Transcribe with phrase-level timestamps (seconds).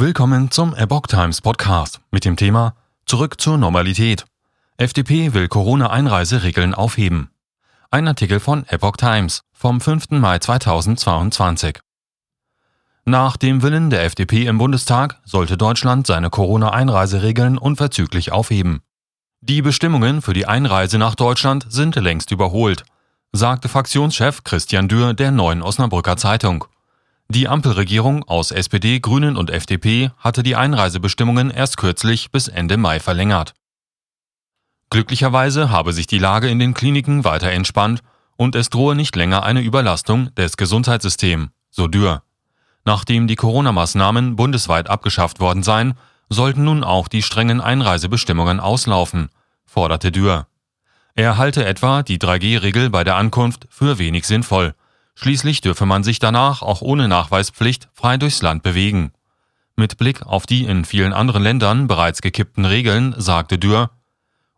[0.00, 4.24] Willkommen zum Epoch Times Podcast mit dem Thema Zurück zur Normalität.
[4.78, 7.28] FDP will Corona-Einreiseregeln aufheben.
[7.90, 10.12] Ein Artikel von Epoch Times vom 5.
[10.12, 11.80] Mai 2022.
[13.04, 18.80] Nach dem Willen der FDP im Bundestag sollte Deutschland seine Corona-Einreiseregeln unverzüglich aufheben.
[19.42, 22.84] Die Bestimmungen für die Einreise nach Deutschland sind längst überholt,
[23.32, 26.64] sagte Fraktionschef Christian Dürr der Neuen Osnabrücker Zeitung.
[27.30, 32.98] Die Ampelregierung aus SPD, Grünen und FDP hatte die Einreisebestimmungen erst kürzlich bis Ende Mai
[32.98, 33.54] verlängert.
[34.90, 38.02] Glücklicherweise habe sich die Lage in den Kliniken weiter entspannt
[38.36, 42.24] und es drohe nicht länger eine Überlastung des Gesundheitssystems, so Dürr.
[42.84, 45.94] Nachdem die Corona-Maßnahmen bundesweit abgeschafft worden seien,
[46.30, 49.28] sollten nun auch die strengen Einreisebestimmungen auslaufen,
[49.64, 50.48] forderte Dürr.
[51.14, 54.74] Er halte etwa die 3G-Regel bei der Ankunft für wenig sinnvoll.
[55.22, 59.12] Schließlich dürfe man sich danach auch ohne Nachweispflicht frei durchs Land bewegen.
[59.76, 63.90] Mit Blick auf die in vielen anderen Ländern bereits gekippten Regeln sagte Dürr,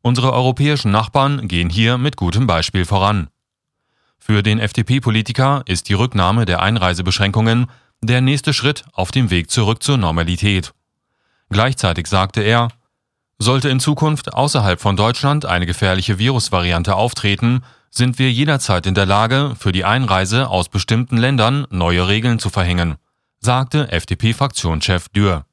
[0.03, 3.27] unsere europäischen Nachbarn gehen hier mit gutem Beispiel voran.
[4.21, 7.67] Für den FDP-Politiker ist die Rücknahme der Einreisebeschränkungen
[8.01, 10.73] der nächste Schritt auf dem Weg zurück zur Normalität.
[11.51, 12.69] Gleichzeitig sagte er,
[13.37, 19.07] sollte in Zukunft außerhalb von Deutschland eine gefährliche Virusvariante auftreten, sind wir jederzeit in der
[19.07, 22.97] Lage, für die Einreise aus bestimmten Ländern neue Regeln zu verhängen,
[23.39, 25.45] sagte FDP-Fraktionschef Dürr.